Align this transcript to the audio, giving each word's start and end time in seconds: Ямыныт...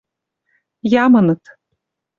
Ямыныт... 1.03 1.43